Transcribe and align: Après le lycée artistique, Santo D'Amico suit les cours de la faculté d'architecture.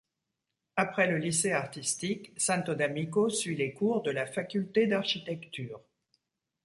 Après 0.77 1.05
le 1.05 1.19
lycée 1.19 1.51
artistique, 1.51 2.31
Santo 2.35 2.73
D'Amico 2.73 3.29
suit 3.29 3.55
les 3.55 3.71
cours 3.71 4.01
de 4.01 4.09
la 4.09 4.25
faculté 4.25 4.87
d'architecture. 4.87 5.79